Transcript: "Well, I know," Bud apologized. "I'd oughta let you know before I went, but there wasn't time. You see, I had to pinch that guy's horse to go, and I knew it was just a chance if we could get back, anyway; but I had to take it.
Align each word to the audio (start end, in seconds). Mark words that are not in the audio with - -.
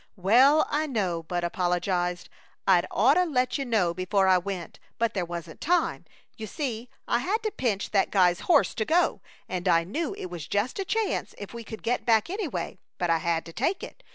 "Well, 0.17 0.65
I 0.71 0.87
know," 0.87 1.21
Bud 1.21 1.43
apologized. 1.43 2.27
"I'd 2.65 2.87
oughta 2.89 3.23
let 3.23 3.59
you 3.59 3.65
know 3.65 3.93
before 3.93 4.27
I 4.27 4.39
went, 4.39 4.79
but 4.97 5.13
there 5.13 5.25
wasn't 5.27 5.61
time. 5.61 6.05
You 6.37 6.47
see, 6.47 6.89
I 7.07 7.19
had 7.19 7.43
to 7.43 7.51
pinch 7.51 7.91
that 7.91 8.09
guy's 8.09 8.39
horse 8.39 8.73
to 8.73 8.83
go, 8.85 9.21
and 9.47 9.67
I 9.67 9.83
knew 9.83 10.15
it 10.15 10.31
was 10.31 10.47
just 10.47 10.79
a 10.79 10.85
chance 10.85 11.35
if 11.37 11.53
we 11.53 11.63
could 11.63 11.83
get 11.83 12.03
back, 12.03 12.31
anyway; 12.31 12.79
but 12.97 13.11
I 13.11 13.19
had 13.19 13.45
to 13.45 13.53
take 13.53 13.83
it. 13.83 14.01